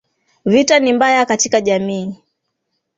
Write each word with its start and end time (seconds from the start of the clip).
Vita 0.45 0.79
ni 0.79 0.93
mbaya 0.93 1.25
katika 1.25 1.61
jamiii 1.61 2.17